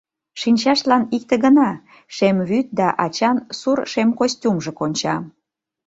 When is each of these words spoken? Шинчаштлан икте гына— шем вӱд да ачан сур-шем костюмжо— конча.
Шинчаштлан 0.41 1.03
икте 1.15 1.35
гына— 1.45 1.69
шем 2.15 2.37
вӱд 2.49 2.67
да 2.79 2.87
ачан 3.05 3.37
сур-шем 3.59 4.09
костюмжо— 4.19 4.71
конча. 4.79 5.15